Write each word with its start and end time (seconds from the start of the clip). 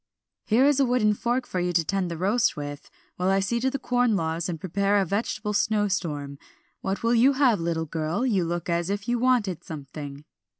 "Here 0.45 0.65
is 0.65 0.79
a 0.79 0.85
wooden 0.87 1.13
fork 1.13 1.45
for 1.45 1.59
you 1.59 1.71
to 1.73 1.83
tend 1.85 2.09
the 2.09 2.17
roast 2.17 2.57
with, 2.57 2.89
while 3.17 3.29
I 3.29 3.39
see 3.39 3.59
to 3.59 3.69
the 3.69 3.77
corn 3.77 4.15
laws 4.15 4.49
and 4.49 4.59
prepare 4.59 4.97
a 4.97 5.05
vegetable 5.05 5.53
snowstorm. 5.53 6.39
What 6.79 7.03
will 7.03 7.13
you 7.13 7.33
have, 7.33 7.59
little 7.59 7.85
girl, 7.85 8.25
you 8.25 8.43
look 8.43 8.67
as 8.67 8.89
if 8.89 9.07
you 9.07 9.19
wanted 9.19 9.63
something?" 9.63 10.25